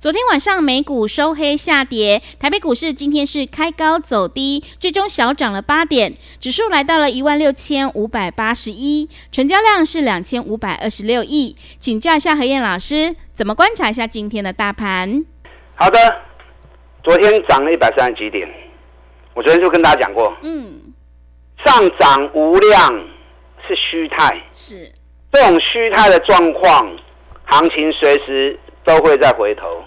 [0.00, 11.56] 昨天晚上美股收黑下跌，台北股市今天是开高走低，最终小涨了八点，指数来到了一万六千五百八十一，成交量是两千五百二十六亿。
[11.80, 15.24] 请教一下何燕老师，怎么观察一下今天的大盘？
[15.74, 15.98] 好的，
[17.02, 18.48] 昨天涨了一百三十几点，
[19.34, 20.80] 我昨天就跟大家讲过，嗯，
[21.64, 23.04] 上涨无量
[23.66, 24.92] 是虚态，是
[25.32, 26.88] 这种虚态的状况，
[27.46, 29.82] 行情随时都会再回头。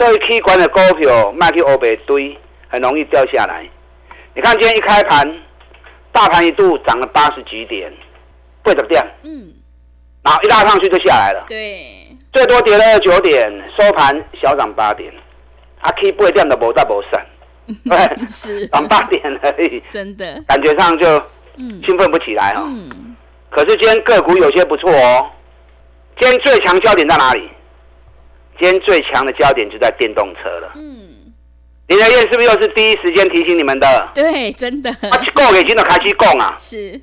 [0.00, 2.34] 所以，K 管的股票卖去欧北堆，
[2.68, 3.68] 很容易掉下来。
[4.34, 5.30] 你看今天一开盘，
[6.10, 7.92] 大盘一度涨了八十几点，
[8.62, 9.06] 不怎么样？
[9.24, 9.52] 嗯，
[10.22, 11.44] 然后一拉上去就下来了。
[11.50, 15.12] 对，最多跌了二九点，收盘小涨八点。
[15.82, 17.26] 啊，K 不会掉的，无大无散，
[17.84, 21.06] 对，是涨八点而已，真的，感觉上就
[21.84, 22.64] 兴奋不起来哈、哦。
[22.68, 23.14] 嗯，
[23.50, 25.30] 可是今天个股有些不错哦。
[26.18, 27.50] 今天最强焦点在哪里？
[28.60, 30.72] 今天最强的焦点就在电动车了。
[30.74, 31.32] 嗯，
[31.86, 34.08] 林德燕是不是又是第一时间提醒你们的？
[34.14, 34.94] 对，真的。
[35.10, 36.54] 他去供给金的开机供啊。
[36.58, 37.00] 是。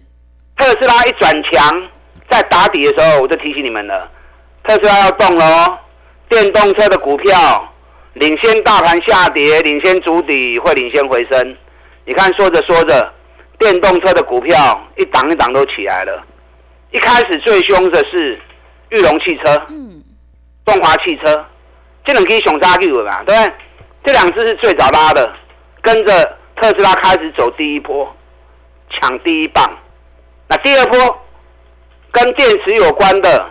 [0.55, 1.89] 特斯拉一转强，
[2.29, 4.07] 在打底的时候，我就提醒你们了。
[4.63, 5.79] 特斯拉要动了哦。
[6.29, 7.73] 电动车的股票
[8.13, 11.57] 领先大盘下跌，领先主底，会领先回升。
[12.05, 13.13] 你看，说着说着，
[13.57, 16.23] 电动车的股票一档一档都起来了。
[16.91, 18.39] 一开始最凶的是
[18.89, 19.59] 裕隆汽车。
[19.69, 19.96] 嗯。
[20.67, 21.45] 中华汽车，
[22.03, 23.53] 这两支熊扎 Q 嘛，对不对？
[24.03, 25.33] 这两支是最早拉的，
[25.81, 28.13] 跟着特斯拉开始走第一波，
[28.89, 29.65] 抢第一棒。
[30.49, 31.19] 那第二波
[32.11, 33.49] 跟电池有关的，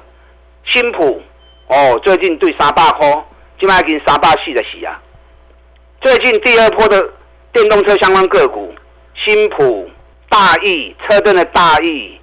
[0.64, 1.22] 新普
[1.68, 3.24] 哦，最近对三百块，
[3.58, 5.00] 今麦跟三百四的洗啊。
[6.02, 7.02] 最近第二波的
[7.50, 8.74] 电动车相关个股，
[9.14, 9.90] 新普、
[10.28, 12.20] 大益、车灯的大益，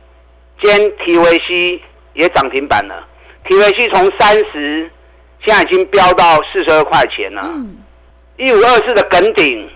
[0.62, 1.82] 兼 TVC
[2.14, 3.08] 也涨停板了。
[3.46, 4.90] TVC 从三十，
[5.44, 7.50] 现在已经飙到四十二块钱了。
[8.38, 9.70] 一五二四的耿鼎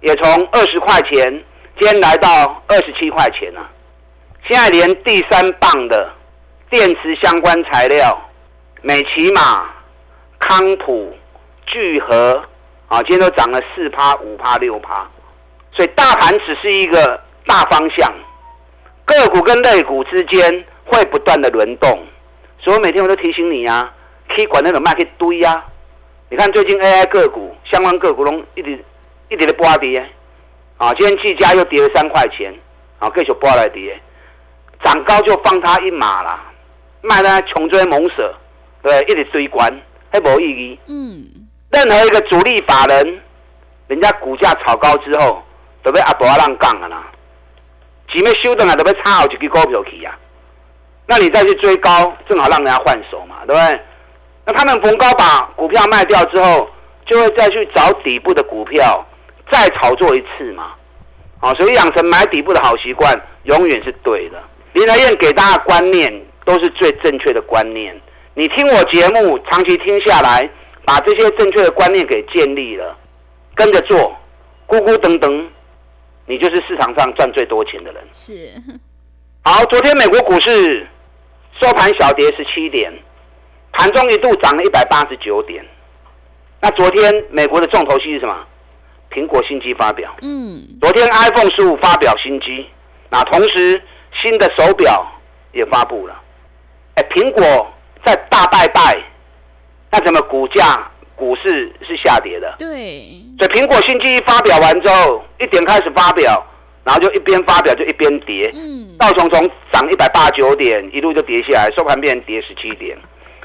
[0.00, 1.32] 也从二十块钱，
[1.78, 3.70] 今天来到二十七块钱了。
[4.46, 6.10] 现在连第三棒的
[6.70, 8.30] 电池相关材料，
[8.82, 9.64] 美琪玛、
[10.38, 11.16] 康普、
[11.66, 12.42] 聚合
[12.88, 15.08] 啊，今天都涨了四趴、五趴、六趴。
[15.72, 18.12] 所以大盘只是一个大方向，
[19.06, 22.06] 个股跟类股之间会不断的轮动。
[22.62, 23.92] 所以每天我都提醒你啊，
[24.28, 25.64] 可以管那种卖可以堆呀。
[26.30, 28.82] 你看最近 AI 个股相关个股都一直
[29.28, 29.98] 一直的波跌，
[30.78, 32.54] 啊，今天技嘉又跌了三块钱，
[33.00, 34.00] 啊，继续波来跌，
[34.84, 36.40] 涨高就放他一马啦，
[37.00, 38.32] 卖呢穷追猛舍，
[38.80, 39.68] 对，一直追关，
[40.12, 40.78] 还无意义。
[40.86, 41.26] 嗯，
[41.72, 43.20] 任何一个主力法人，
[43.88, 45.42] 人家股价炒高之后，
[45.82, 47.10] 都被阿伯阿浪杠了啦，
[48.06, 50.16] 只要修的啊，都被插好几支股票去呀。
[51.12, 53.80] 那你再去追高，正好让人家换手嘛，对不对？
[54.46, 56.66] 那他们逢高把股票卖掉之后，
[57.04, 59.06] 就会再去找底部的股票，
[59.50, 60.72] 再炒作一次嘛。
[61.38, 64.42] 好，所以养成买底部的好习惯，永远是对的。
[64.72, 66.10] 林来燕给大家观念
[66.46, 67.94] 都是最正确的观念。
[68.32, 70.48] 你听我节目，长期听下来，
[70.86, 72.96] 把这些正确的观念给建立了，
[73.54, 74.16] 跟着做，
[74.66, 75.46] 咕咕噔噔，
[76.24, 78.02] 你就是市场上赚最多钱的人。
[78.12, 78.50] 是。
[79.44, 80.86] 好，昨天美国股市。
[81.60, 82.92] 收盘小跌十七点，
[83.72, 85.64] 盘中一度涨了一百八十九点。
[86.60, 88.46] 那昨天美国的重头戏是什么？
[89.10, 90.14] 苹果新机发表。
[90.22, 90.66] 嗯。
[90.80, 92.66] 昨天 iPhone 十五发表新机，
[93.10, 93.82] 那同时
[94.22, 95.06] 新的手表
[95.52, 96.20] 也发布了。
[96.94, 97.70] 哎，苹果
[98.04, 99.02] 在大拜拜，
[99.90, 102.54] 那怎么股价股市是下跌的？
[102.58, 103.22] 对。
[103.38, 106.46] 所以苹果新机发表完之后，一点开始发表。
[106.84, 112.98] 然后就一边发表就一边跌，嗯，道琼从涨一百八十九点一路就跌下来，收盘变跌十七点。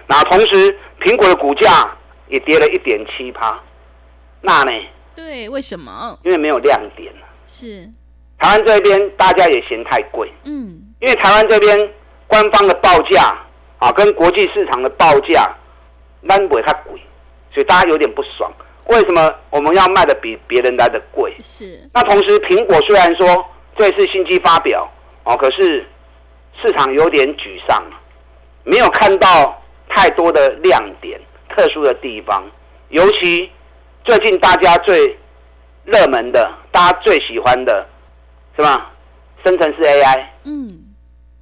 [0.07, 1.95] 然后同时苹果的股价
[2.29, 3.59] 也跌了一点七趴，
[4.41, 4.71] 那呢？
[5.15, 6.17] 对，为什么？
[6.23, 7.13] 因为没有亮点。
[7.45, 7.89] 是。
[8.39, 11.89] 台湾这边大家也嫌太贵，嗯，因为台湾这边
[12.27, 13.35] 官方的报价
[13.79, 15.49] 啊，跟国际市场的报价，
[16.21, 17.01] 那不会太贵，
[17.51, 18.51] 所以大家有点不爽。
[18.87, 21.35] 为什么我们要卖的比别人来的贵？
[21.41, 21.89] 是。
[21.93, 23.45] 那同时，苹果虽然说
[23.77, 24.89] 这次新机发表
[25.23, 25.85] 哦，可是
[26.61, 27.83] 市场有点沮丧，
[28.63, 31.19] 没有看到太多的亮点、
[31.49, 32.43] 特殊的地方。
[32.89, 33.51] 尤其
[34.05, 35.17] 最近大家最
[35.83, 37.85] 热门的、大家最喜欢的，
[38.55, 38.91] 是吧？
[39.43, 40.25] 生成式 AI。
[40.45, 40.85] 嗯。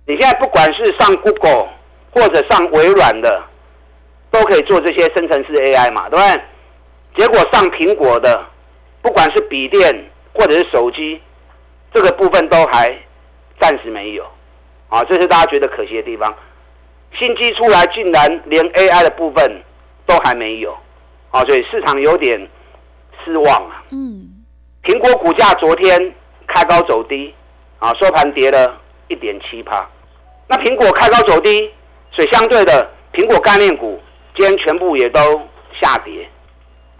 [0.08, 1.68] 你现在不管是上 Google
[2.12, 3.44] 或者上微软的，
[4.32, 6.42] 都可以做这些生成式 AI 嘛，对不对？
[7.18, 8.46] 结果上苹果的，
[9.02, 11.22] 不管是笔电或者是手机，
[11.94, 12.94] 这个部分都还
[13.60, 14.26] 暂时没有，
[14.90, 16.34] 啊，这是大家觉得可惜的地方。
[17.18, 19.64] 新机出来竟然连 AI 的部分
[20.06, 20.76] 都还没有，
[21.32, 22.50] 啊，所以市场有点
[23.24, 23.84] 失望啊。
[23.92, 24.44] 嗯。
[24.84, 26.14] 苹果股价昨天
[26.46, 27.34] 开高走低，
[27.80, 29.90] 啊，收盘跌了一点七趴。
[30.48, 31.72] 那苹果开高走低，
[32.12, 34.00] 所以相对的苹果概念股
[34.36, 35.42] 今天全部也都
[35.80, 36.30] 下跌。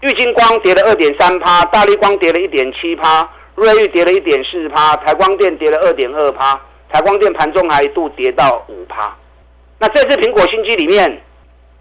[0.00, 6.60] 玉金光跌了二点三趴，大力光跌了一点七趴，瑞昱跌了一点四趴，台光电跌了二点二趴，
[6.92, 9.16] 台光电盘中还一度跌到五趴。
[9.78, 11.22] 那这次苹果新机里面，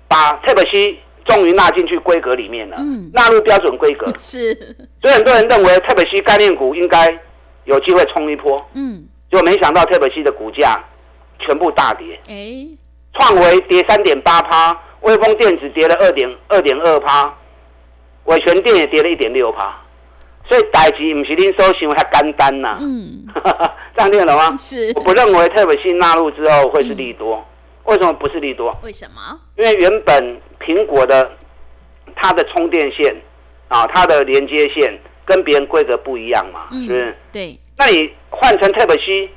[0.08, 2.78] 把 Type-C 终于纳进去规格里面了，
[3.14, 4.12] 纳入标准规格。
[4.18, 4.54] 是，
[5.02, 7.20] 所以很多人认为 Type-C 概念股应该
[7.66, 8.66] 有机会冲一波。
[8.74, 10.82] 嗯，结果没想到 Type-C 的股价
[11.40, 12.18] 全部大跌。
[12.30, 12.66] 哎，
[13.14, 17.34] 创维跌三点八趴，微风电子跌了二点二点二趴。
[18.26, 19.76] 伟全电也跌了一点六趴，
[20.50, 22.78] 所以代志不是您所想的那么简单呐。
[22.82, 23.26] 嗯，
[23.96, 24.56] 这样听懂吗？
[24.58, 24.92] 是。
[24.96, 27.46] 我不认为 Type-C 纳入之后会是利多，嗯，
[27.94, 28.76] 为什么不是利多？
[28.84, 29.40] 为什么？
[29.58, 31.32] 因为原本苹果的
[32.16, 33.16] 它的充电线
[33.68, 37.18] 啊，它的连接线跟别人规格不一样嘛，嗯，是不是？
[37.32, 37.60] 对。
[37.78, 39.30] 那你换成 Type-C。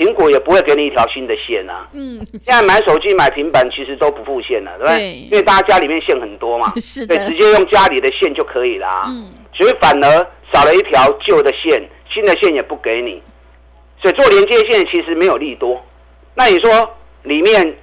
[0.00, 1.86] 苹果也不会给你一条新的线啊。
[1.92, 4.96] 嗯，现在买手机、买平板其实都不付线了，对不对？
[4.98, 8.88] 对，因为大家家里面线很多嘛， 是的，对，直接用家里的线就可以了。
[9.08, 13.22] 嗯，所以反而少了一条旧的线，新的线也不给你，
[14.00, 15.84] 所以做连接线其实没有利多。
[16.34, 17.76] 那你说里面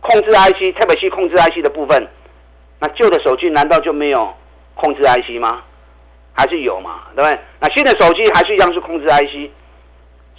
[0.00, 2.04] 控制 IC、特别是控制 IC 的部分，
[2.80, 4.34] 那旧的手机难道就没有
[4.74, 5.62] 控制 IC 吗？
[6.32, 7.38] 还是有嘛，对不对？
[7.60, 9.48] 那新的手机还是一样是控制 IC。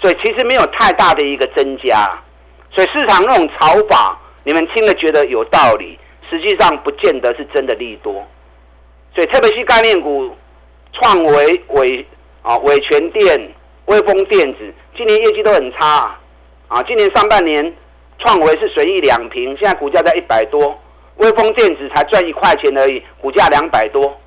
[0.03, 2.11] 所以其实没有太大的一个增加，
[2.71, 5.97] 所以市场那种炒法，你们听了觉得有道理，
[6.29, 8.15] 实际上不见得是真的利多。
[9.15, 10.35] 所以特别是概念股，
[10.91, 12.05] 创维、伟
[12.41, 13.49] 啊、伟全电、
[13.85, 16.13] 威锋电子，今年业绩都很差
[16.67, 16.83] 啊。
[16.83, 17.73] 今年上半年，
[18.19, 20.77] 创维是随意两平，现在股价在一百多，
[21.15, 24.19] 威锋电子才赚一块钱而已，股价两百多。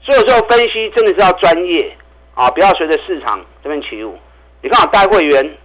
[0.00, 1.94] 所以说分析真的是要专业
[2.32, 4.18] 啊，不要随着市场这边起舞。
[4.62, 5.58] 你看我带会员，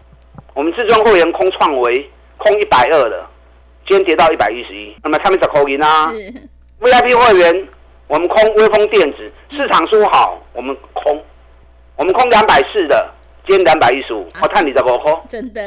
[0.53, 3.25] 我们自装会员空创维空一百二的，
[3.86, 6.13] 今天跌到一百一十一，那么他们在扣银啊。
[6.80, 7.68] VIP 会员，
[8.07, 11.21] 我们空微风电子，市场说好，我们空，
[11.95, 13.13] 我们空两百四的，
[13.45, 15.21] 今天两百一十五，我看你的不空？
[15.27, 15.62] 真的。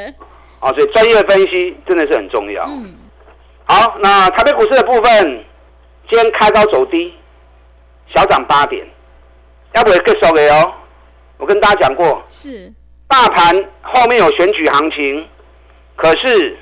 [0.60, 2.64] 啊，所以专业分析真的是很重要。
[2.66, 2.94] 嗯。
[3.64, 5.44] 好，那台北股市的部分，
[6.08, 7.14] 今天开高走低，
[8.14, 8.86] 小涨八点，
[9.74, 10.72] 要不要结束的哦？
[11.36, 12.22] 我跟大家讲过。
[12.30, 12.72] 是。
[13.08, 15.26] 大盘后面有选举行情，
[15.96, 16.56] 可是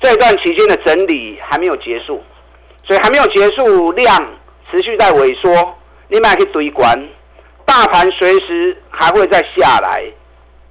[0.00, 2.22] 这段期间的整理还没有结束，
[2.84, 4.16] 所以还没有结束，量
[4.70, 5.74] 持续在萎缩。
[6.08, 6.98] 你买去堆关，
[7.64, 10.02] 大盘随时还会再下来，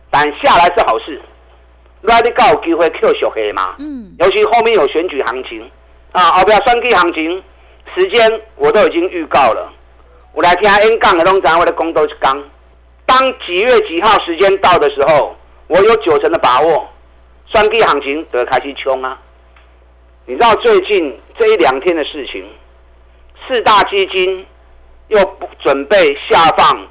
[0.09, 1.21] 但下来是好事。
[2.01, 3.75] 那你够有机会 Q 小黑嘛？
[3.77, 5.69] 嗯，尤其后面有选举行情
[6.13, 7.43] 啊，后边选举行情
[7.93, 9.71] 时间我都已经预告了。
[10.33, 12.41] 我来听下 N 杠的东西，我的工都是刚。
[13.09, 15.35] 当几月几号时间到的时候，
[15.65, 16.87] 我有九成的把握，
[17.47, 19.19] 双 K 行情得开始冲啊！
[20.27, 22.47] 你知道最近这一两天的事情，
[23.47, 24.45] 四大基金
[25.07, 25.19] 又
[25.57, 26.87] 准备下放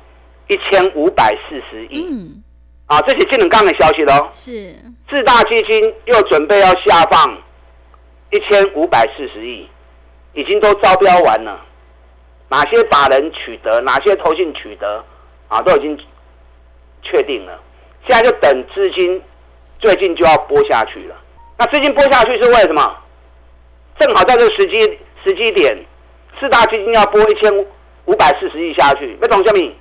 [0.49, 2.43] 一千五百四十亿，嗯，
[2.87, 4.29] 啊，这是金冷刚的消息喽。
[4.33, 4.75] 是
[5.09, 7.39] 四大基金又准备要下放
[8.33, 9.69] 一千五百四十亿，
[10.33, 11.65] 已经都招标完了，
[12.49, 15.05] 哪些法人取得，哪些投信取得？
[15.49, 15.99] 啊，都已经
[17.02, 17.59] 确定了，
[18.07, 19.23] 现在就等资金
[19.78, 21.17] 最近就要拨下去了。
[21.59, 22.97] 那资金拨下去是为什么？
[23.99, 24.83] 正好在这个时机
[25.25, 25.76] 时机点，
[26.38, 27.52] 四大基金要拨一千
[28.05, 29.73] 五百四十亿下去，要懂什么？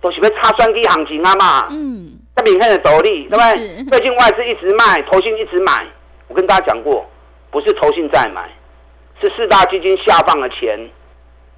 [0.00, 1.66] 都是要插双击行情啊嘛。
[1.70, 2.18] 嗯。
[2.36, 3.84] 那明天的斗笠，对不对？
[3.90, 5.84] 最近外资一直卖，投信一直买。
[6.28, 7.04] 我跟大家讲过，
[7.50, 8.48] 不是投信在买，
[9.20, 10.78] 是四大基金下放了钱，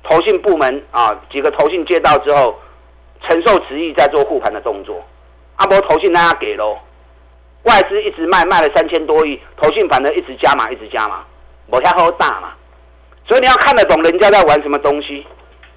[0.02, 2.58] 投信部门啊几个投信接到之后。
[3.28, 5.02] 承受值役在做护盘的动作，
[5.56, 6.78] 阿波投信大家给喽，
[7.64, 11.24] 外资一直卖，卖了三千多亿，投信反而一直加码，一直加码，
[11.66, 12.52] 我下好大嘛，
[13.26, 15.26] 所以你要看得懂人家在玩什么东西，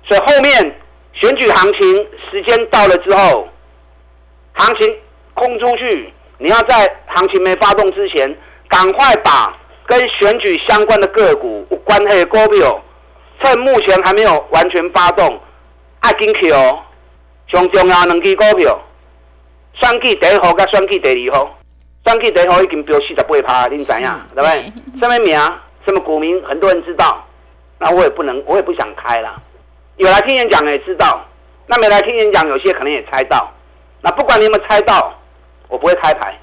[0.06, 0.80] 所以后面
[1.14, 3.48] 选举行情时间到了之后，
[4.54, 4.96] 行情
[5.34, 8.36] 空出去，你要在行情没发动之前，
[8.70, 12.82] 赶快把跟选举相关的个股有关系的股票，
[13.44, 15.40] 趁目前还没有完全发动，
[16.00, 16.80] 爱紧去哦。
[17.48, 18.80] 上重要两支股票，
[19.74, 21.56] 选举第一号跟选举第二号，
[22.06, 24.74] 选举第一号已经飙四十八趴，你知影对不对？
[25.02, 25.40] 什么名？
[25.86, 26.42] 什么股民？
[26.46, 27.26] 很多人知道，
[27.80, 29.42] 那我也不能，我也不想开了。
[29.98, 31.24] 有来听演讲的也知道，
[31.68, 33.52] 那没来听演讲，有些可能也猜到。
[34.02, 35.14] 那不管你有没有猜到，
[35.68, 36.38] 我不会开牌，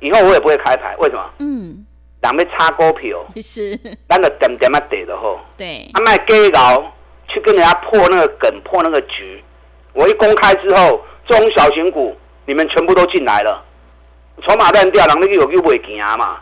[0.00, 0.94] 以后我也不会开牌。
[0.98, 1.30] 为什么？
[1.38, 1.86] 嗯，
[2.22, 3.76] 两边差股票，是，
[4.08, 5.40] 咱就点点啊跌的好。
[5.56, 6.92] 对，他卖鸡佬
[7.28, 9.42] 去跟人家破那个梗，破那个局。
[9.92, 12.16] 我一公开之后，中小型股
[12.46, 13.64] 你们全部都进来了，
[14.42, 16.38] 筹码断掉，人那个有又不会行嘛。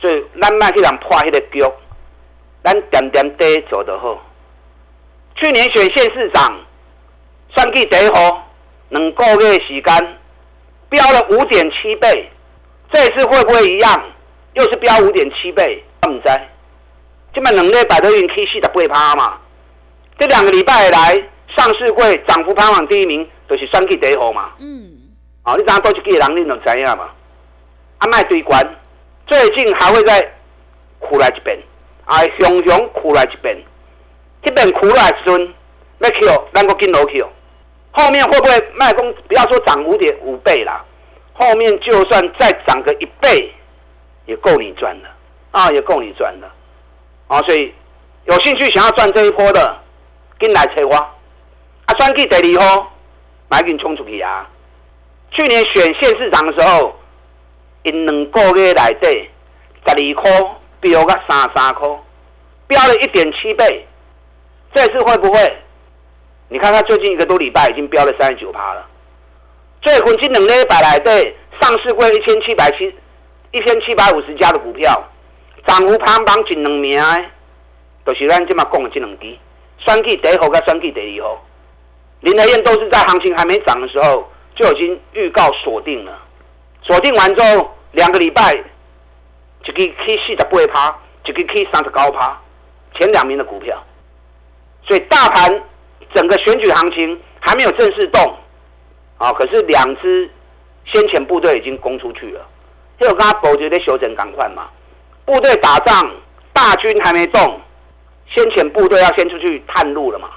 [0.00, 1.62] 所以咱卖去人破那个局，
[2.62, 4.22] 咱点点跌走的好。
[5.36, 6.58] 去年选县市长，
[7.54, 8.46] 算计第一号，
[8.90, 10.18] 两个月时间
[10.88, 12.30] 飙了五点七倍，
[12.92, 14.04] 这次会不会一样？
[14.54, 15.82] 又是飙五点七倍？
[16.02, 16.40] 我唔知，
[17.34, 19.38] 这么两礼拜都已经起四十八趴嘛。
[20.18, 21.22] 这两个礼拜来，
[21.56, 24.52] 上市会涨幅排行第一名就是算计第一号嘛。
[24.58, 24.92] 嗯。
[25.44, 27.08] 哦，你知道多几个人你都知影嘛？
[27.98, 28.62] 阿麦堆关，
[29.26, 30.20] 最近还会再
[30.98, 31.58] 苦来一遍，
[32.04, 33.56] 啊，熊熊苦来一遍。
[34.42, 35.54] 这边苦来顺，
[35.98, 37.28] 要 Q，咱个跟楼 Q，
[37.92, 39.12] 后面会不会卖公？
[39.26, 40.84] 不要说涨五点五倍啦，
[41.32, 43.52] 后面就算再涨个一倍，
[44.26, 45.08] 也够你赚的
[45.52, 46.46] 啊，也够你赚的
[47.28, 47.40] 啊！
[47.42, 47.72] 所以
[48.26, 49.76] 有兴趣想要赚这一波的，
[50.38, 51.08] 跟来催我。
[51.86, 52.92] 啊，选举第二号，
[53.48, 54.48] 买紧冲出去啊！
[55.30, 56.94] 去年选县市长的时候，
[57.84, 59.30] 因两个月内底
[59.86, 61.88] 十二块飙个三三块，
[62.66, 63.86] 飙了一点七倍。
[64.74, 65.56] 这次会不会？
[66.48, 68.86] 你看他最近一个多礼拜已经飙了三十九趴了。
[69.80, 72.92] 最近这两礼拜来对上市过一千七百七
[73.52, 75.08] 一千七百五十家的股票，
[75.66, 77.24] 涨幅排行榜前两名的，
[78.06, 79.36] 就是咱这么讲的这两支，
[79.78, 81.44] 选举第一号跟选举第二号，
[82.20, 86.18] 林德彦都是在行情还没涨的时候就已经预告锁定了。
[86.82, 88.54] 锁定完之后两个礼拜，
[89.64, 92.40] 一个 K 四十八趴，一个 K 三十九趴，
[92.94, 93.82] 前两名的股票。
[94.86, 95.62] 所以大盘
[96.14, 98.36] 整个选举行情还没有正式动，
[99.18, 100.30] 啊，可是两支
[100.84, 102.46] 先遣部队已经攻出去了。
[103.00, 104.68] 就刚刚保觉得休整赶快嘛，
[105.24, 106.10] 部队打仗，
[106.52, 107.60] 大军还没动，
[108.28, 110.30] 先遣部队要先出去探路了嘛。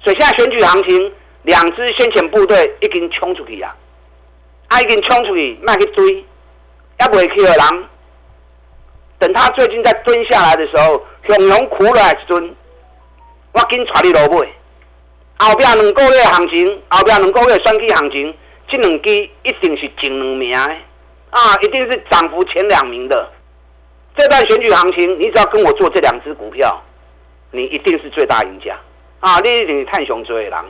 [0.00, 1.12] 所以现在选举行情，
[1.42, 3.74] 两支先遣部队已经冲出去啊，
[4.68, 6.24] 他已经冲出去，卖去追，
[7.00, 7.84] 要不去的人，
[9.18, 12.54] 等他最近在蹲下来的时候，熊熊苦来一尊。
[13.52, 14.48] 我紧带你落尾，
[15.38, 18.34] 后边两个月行情，后边两个月选举行情，
[18.68, 19.10] 这两支
[19.42, 20.76] 一定是前两名的
[21.30, 23.32] 啊，一定是涨幅前两名的。
[24.16, 26.80] 这段选举行情，你只要跟我做这两支股票，
[27.50, 28.78] 你一定是最大赢家
[29.20, 29.40] 啊！
[29.40, 30.64] 你一定是探熊追尾狼，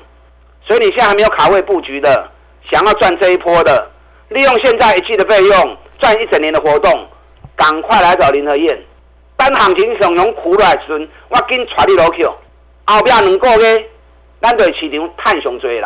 [0.64, 2.30] 所以你现在还没有卡位布局的，
[2.70, 3.90] 想要赚这一波的，
[4.28, 7.06] 利用现在一季的费用赚一整年的活动，
[7.54, 8.78] 赶快来找林和燕。
[9.36, 12.24] 等行情上涌苦来时，我紧揣你落去。
[12.86, 13.84] 后边两个月，
[14.40, 15.84] 咱对市场探熊追人，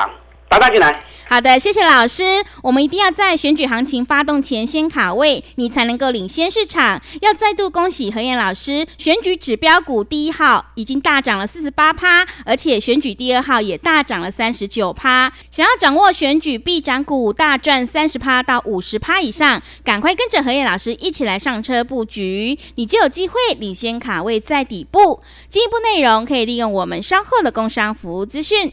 [0.49, 1.03] 大家进来。
[1.29, 2.45] 好的，谢谢老师。
[2.63, 7.01] 我们一定要在选举行情发动前先卡位，你才能够领先市场。
[7.23, 15.33] 要再度恭喜何燕老师，选举指标股第一号已经大涨了四十八趴，而且选举第二号也大涨了三十九趴。
[15.51, 25.23] 想要掌握选举必涨股大赚三十趴到五十趴以上，赶快跟着何燕老师一起来上车布局，你就有机会领先卡位在底部。
[25.49, 28.71] 进一步内容可以利用我们稍后的工商服务资讯。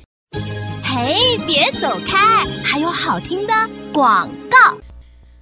[0.91, 3.53] 嘿，别走开，还有好听的
[3.93, 4.75] 广告。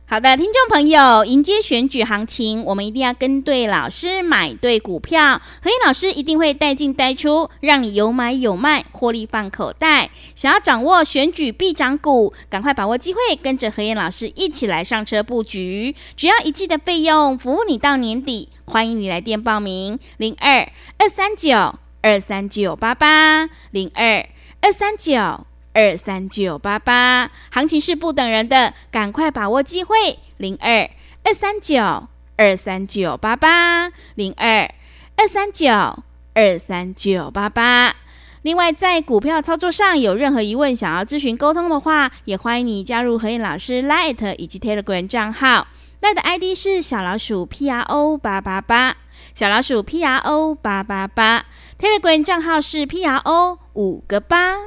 [0.05, 5.41] 好的，听众朋友，迎接选举行情，我们一定要跟对老师，买对股票。
[5.63, 10.09] 何燕老师一定会带进带出，让你有买有卖，获利放口袋。
[10.35, 15.95] 想要掌握选举必涨股，赶快把握机会，跟着何燕老师一起来上车布局。
[16.17, 18.49] 只要一季的费用，服务你到年底。
[18.65, 24.27] 欢迎你来电报名：零二二三九二三九八八零二
[24.61, 25.45] 二三九。
[25.73, 30.17] 二三九八八，行情是不等人的，赶快把握机会。
[30.37, 30.89] 零二
[31.23, 34.73] 二三九二三九八八，零二
[35.17, 35.69] 二三九
[36.33, 37.95] 二三九八八。
[38.41, 45.67] 另外，在股票操作上有任何疑问，想要咨询沟通的话，也欢迎你加入何燕老师 Light 以及 Telegram 账号。
[45.99, 48.95] Line 的 ID 是小老鼠 P R O 八八八，
[49.33, 51.45] 小老鼠 P R O 八八八。
[51.79, 54.57] Telegram 账号是 P R O 五个八。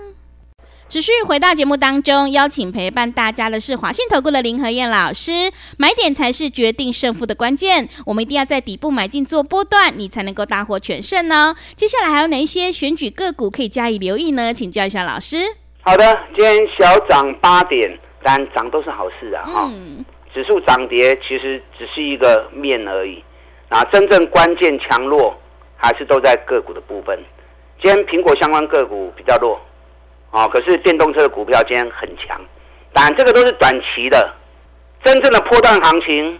[0.88, 5.52] 持续回到节目当中，邀请陪伴大家的是华信投顾的林和燕老师。
[5.76, 11.54] 买点才是决定胜负的关键，我们一定要在底部买进做波段，你才能够大获全胜呢。
[11.76, 14.52] 接下来还有哪一些选举个股可以加以留意呢？
[14.52, 15.46] 请教一下老师。
[15.82, 17.88] 好的，今天小涨八点，
[18.24, 19.46] 但涨都是好事啊。
[19.46, 23.22] 哈、嗯，指数涨跌其实只是一个面而已，
[23.68, 25.36] 啊，真正关键强弱
[25.76, 27.18] 还是都在个股的部分。
[27.82, 29.60] 今天苹果相关个股比较弱。
[30.32, 32.40] 哦，可是电动车的股票今天很强，
[32.92, 34.32] 当然这个都是短期的，
[35.02, 36.38] 真正的波段行情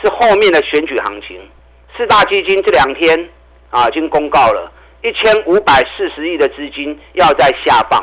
[0.00, 1.40] 是后面的选举行情。
[1.96, 3.28] 四大基金这两天
[3.70, 4.70] 啊已经公告了，
[5.02, 8.00] 一千五百四十亿的资金要在下放，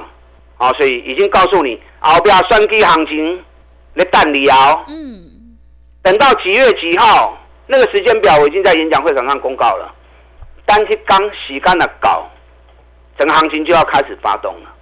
[0.58, 3.42] 啊，所以已经告诉你，后边选举行情
[3.94, 5.58] 你等你熬，嗯，
[6.02, 9.94] 等到几月几号那个时间表我已经在演讲会场上公告了，
[10.66, 12.30] 单去刚洗干的搞，
[13.18, 14.74] 整个行情就要开始发动了。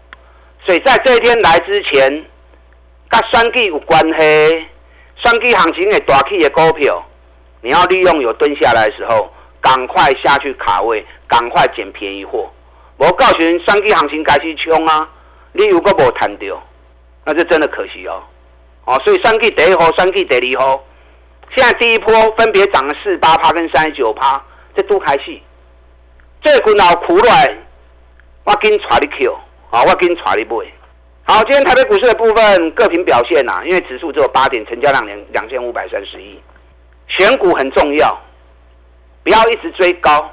[0.66, 2.26] 所以在这一天来之前，
[3.10, 4.68] 跟选举有关系，
[5.16, 7.04] 选举行情的大起的股票，
[7.62, 12.52] 你要利用有蹲下来的时候，赶快下去卡位，赶快捡便宜货。
[12.98, 15.10] 我告诉你，选举行情开始冲啊，
[15.54, 16.62] 你如果没有谈到，
[17.26, 18.22] 那就真的可惜哦。
[18.86, 20.84] 哦，所以三季第一号，选举第二号，
[21.56, 24.44] 现在第一波分别涨了四八趴跟三十九趴，
[24.76, 25.40] 这都开始。
[26.42, 27.58] 这股脑苦来，
[28.46, 29.30] 我给你带你去。
[29.70, 30.64] 好，我给你传一步。
[31.24, 36.42] 好，今天台北股市的部分各凭表现呐、啊，因为指数只有八点，成交量两两千五百三十亿。
[37.08, 38.20] 选股很重要，
[39.24, 40.32] 不要一直追高。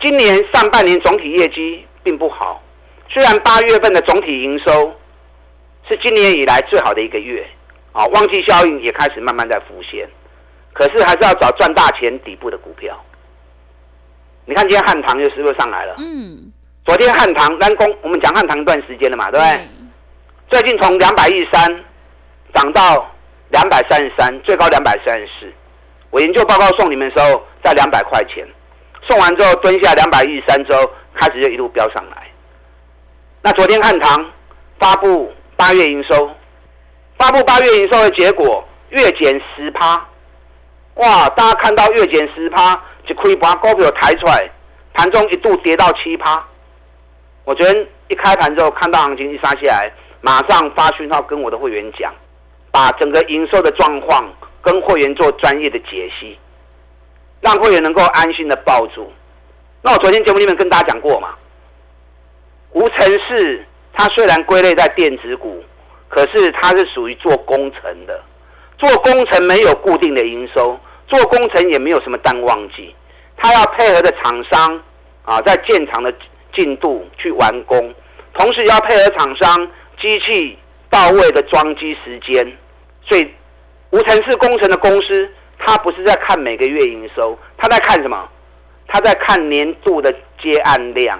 [0.00, 2.62] 今年上半年总体业绩并不好，
[3.10, 4.94] 虽然八月份的总体营收
[5.88, 7.46] 是今年以来最好的一个月，
[7.94, 10.06] 啊，旺季效应也开始慢慢在浮现，
[10.72, 12.94] 可是还是要找赚大钱底部的股票。
[14.44, 15.94] 你看今天汉唐又是不是上来了？
[15.98, 16.52] 嗯。
[16.84, 19.54] 昨天汉唐单公，我们讲汉唐一段时间了嘛，对不对？
[19.78, 19.90] 嗯、
[20.50, 21.84] 最近从两百一十三
[22.52, 23.10] 涨到
[23.48, 25.50] 两百三十三，最高两百三十四。
[26.10, 28.46] 我研究报告送你们的时候在两百块钱，
[29.08, 32.26] 送完之后蹲下两百一十三之后，开始就一路飙上来。
[33.40, 34.30] 那昨天汉唐
[34.78, 36.30] 发布八月营收，
[37.18, 39.96] 发布八月营收的结果月减十趴，
[40.94, 41.28] 哇！
[41.30, 44.50] 大家看到月减十趴，就可以把股票抬出来，
[44.92, 46.44] 盘中一度跌到七趴。
[47.44, 52.12] 我昨天一开盘之后，看到行情一杀下来，马上发讯号跟我的会员讲，
[52.70, 56.38] 把整个营收的状况跟会员做专业的解析，
[57.40, 59.12] 让会员能够安心的抱住。
[59.82, 61.34] 那我昨天节目里面跟大家讲过嘛，
[62.72, 65.62] 无尘室它虽然归类在电子股，
[66.14, 68.22] 可是它是属于做工程的，
[68.78, 72.94] 做工程没有固定的营收，做工程也没有什么淡旺季，
[73.36, 74.82] 它要配合的厂商
[75.24, 76.14] 啊，在建厂的。
[76.56, 77.92] 进度去完工，
[78.32, 79.68] 同时要配合厂商
[80.00, 80.56] 机器
[80.88, 82.46] 到位的装机时间，
[83.04, 83.28] 所以
[83.90, 88.28] 无尘室工程的公司，他不是在看每个月营收，他在看什么？
[88.86, 91.18] 他在看年度的接案量，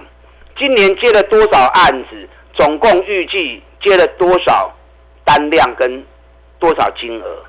[0.57, 4.73] 今年接了多少案子，总共预计接了多少
[5.25, 6.05] 单量跟
[6.59, 7.43] 多少金额？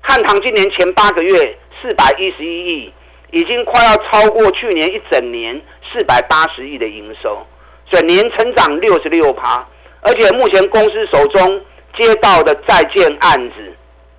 [0.00, 2.92] 汉唐今年前八个月四百一十一亿。
[3.32, 5.60] 已经快要超过去年一整年
[5.92, 7.44] 四百八十亿的营收，
[7.90, 9.66] 所以年成长六十六趴，
[10.00, 11.60] 而且目前公司手中
[11.98, 13.74] 接到的在建案子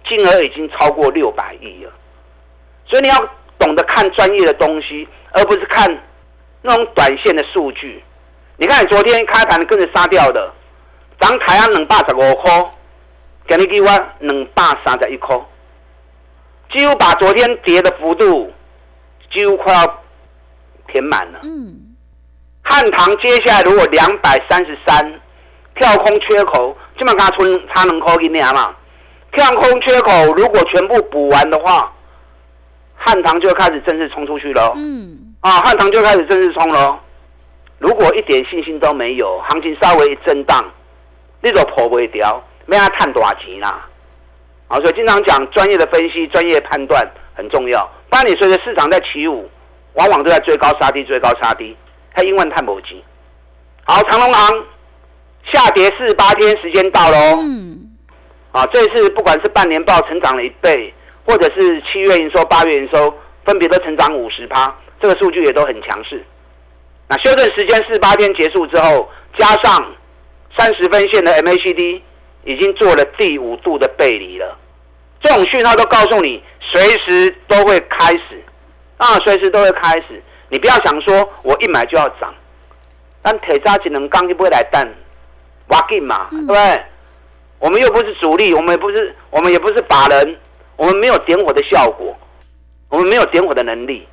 [0.08, 1.92] 金额已经超过六百亿了。
[2.86, 3.16] 所以你要
[3.58, 6.04] 懂得看专业的东西，而不是看
[6.62, 8.04] 那种短线的数据。
[8.58, 10.54] 你看昨天开盘跟着杀掉的，
[11.22, 12.72] 涨台湾两百十五块，
[13.48, 13.88] 今日给我
[14.20, 15.38] 两百三十一块，
[16.72, 18.54] 几乎把昨天跌的幅度。
[19.30, 20.04] 几乎快要
[20.88, 21.40] 填满了。
[21.44, 21.76] 嗯，
[22.64, 25.20] 汉唐接下来如果两百三十三
[25.76, 28.74] 跳空缺口，基本上存差能扣一年嘛。
[29.34, 31.94] 跳空缺口如果全部补完的话，
[32.96, 34.72] 汉唐就开始正式冲出去了。
[34.78, 36.98] 嗯，啊，汉唐就开始正式冲了。
[37.80, 40.64] 如果一点信心都没有，行情稍微一震荡，
[41.42, 43.88] 那种破不会掉，没他探多少钱啦。
[44.68, 47.04] 啊，所以经常讲专业的分析、专业判断
[47.34, 47.84] 很重要。
[48.10, 49.50] 不然你随着市场在起舞，
[49.94, 51.76] 往往都在追高杀低，追高杀低，
[52.14, 53.02] 它英文太磨叽。
[53.86, 54.66] 好，长隆行
[55.52, 57.40] 下跌四十八天，时间到了哦。
[57.42, 57.90] 嗯。
[58.52, 60.94] 啊，这次不管是半年报成长了一倍，
[61.26, 63.14] 或者是七月营收、八月营收
[63.46, 66.22] 分别都成长五十趴，这个数据也都很强势。
[67.08, 69.96] 那修正时间四十八天结束之后，加上
[70.58, 72.02] 三十分线的 MACD
[72.48, 74.58] 已经做了第五度的背离了。
[75.20, 78.42] 这种讯号都告诉你，随时都会开始，
[78.96, 80.24] 啊，随时都会开始。
[80.48, 82.34] 你不要想说我一买就要涨，
[83.22, 84.88] 但铁渣只能刚就不会来蛋，
[85.68, 86.86] 挖进嘛，对不对？
[87.60, 90.38] 我们又不是主力，我们也不是，我们也不是法人，
[90.78, 92.16] 我们没有点火的效果，
[92.88, 94.08] 我们没有点火的能力。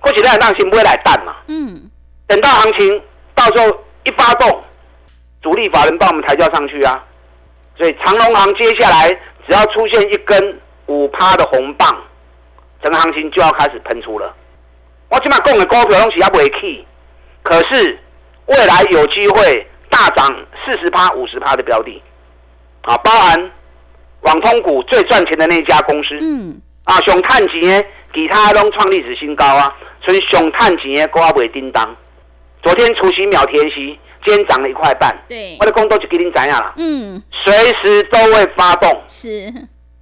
[0.00, 1.90] 或许那让心不会来淡嘛，嗯，
[2.26, 3.02] 等到行情
[3.34, 4.62] 到时候一发动，
[5.42, 7.04] 主力法人帮我们抬轿上去啊，
[7.78, 9.08] 所以长隆行接下来
[9.46, 11.88] 只要出现一根五趴的红棒，
[12.82, 14.34] 整个行情就要开始喷出了。
[15.08, 16.84] 我起码供的股票东西要不会起，
[17.42, 17.98] 可是
[18.46, 20.26] 未来有机会大涨
[20.64, 22.02] 四十趴、五十趴的标的，
[22.82, 23.50] 啊，包含
[24.22, 31.96] 网通股最赚钱的那家公司，嗯，啊，熊探钱，其他都创历史新高啊，所以熊探钱的股不会叮当。
[32.62, 37.52] 昨天除夕秒天息，今天涨了一块半，对，我的工作就给你怎样了，嗯，随
[37.82, 39.52] 时都会发动，是。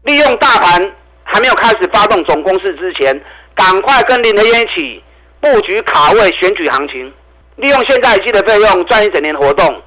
[0.02, 0.92] 利用大盘
[1.24, 3.20] 还没有开始发动总攻势之前。
[3.54, 5.02] 赶快跟林德燕一起
[5.40, 7.10] 布局卡位选举行情，
[7.56, 9.82] 利用现在积的费用赚一整年活动，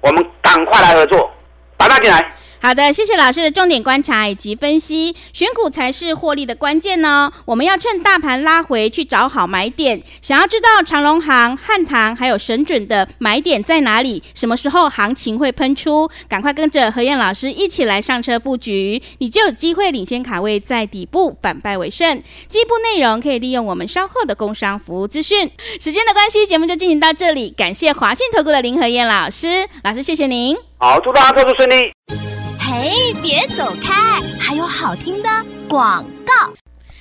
[0.00, 1.30] 我们赶快来合作，
[1.76, 2.34] 打大进来。
[2.62, 7.32] 好的，谢谢老师的重点观察以及分析，选股才是获利的关键呢。
[7.46, 10.02] 我们要趁大盘拉回去找好买点。
[10.20, 14.22] 想要知道长隆行、汉唐还有神准的买点在哪里？
[14.34, 16.08] 什么时候行情会喷出？
[16.28, 22.20] 赶快跟着何燕老师一起来上车布局，你就有机会领先卡位在底部，反败为胜。
[22.46, 25.50] 进一步内容可以利用我们稍后的工商服务资讯。
[25.80, 30.54] 时间的关系，节目就进行到这里，感谢华信投顾的林何燕老师，老师谢谢您。
[30.76, 32.29] 好，祝大家投资顺利。
[32.70, 34.20] 嘿，别走开！
[34.38, 35.28] 还有好听的
[35.68, 36.32] 广告。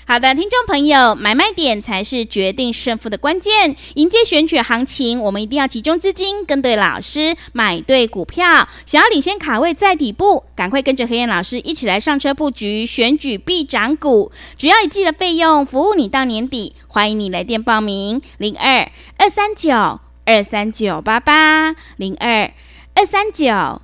[0.08, 3.76] 好的，听众朋友，买卖点才是决定胜负的关键。
[3.94, 8.68] 迎接选举行情，我们一定要集中资金，跟对老师，买对股票。
[8.88, 14.32] 想要领先卡位在底部，赶快跟着和彦老师一起来上车布局选举必涨股。
[14.58, 16.74] 只要一季的费用，服务你到年底。
[16.88, 22.52] 欢迎你来电报名：零二二三九二三九八八零二
[22.96, 23.84] 二三九。